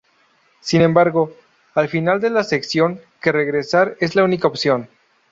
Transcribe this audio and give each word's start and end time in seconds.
Sin 0.61 0.81
embargo, 0.81 1.31
al 1.75 1.87
final 1.87 2.19
de 2.21 2.31
la 2.31 2.43
sección 2.43 2.99
que 3.21 3.31
regresar 3.31 3.97
es 3.99 4.15
la 4.15 4.23
única 4.23 4.47
opción. 4.47 4.89